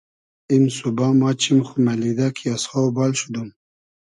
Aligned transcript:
ایم 0.51 0.63
سوبا 0.77 1.07
ما 1.19 1.29
چیم 1.41 1.59
خو 1.67 1.73
مئلیدۂ 1.85 2.27
کی 2.37 2.45
از 2.55 2.63
خاو 2.69 2.87
بال 2.95 3.11
شودوم 3.19 3.49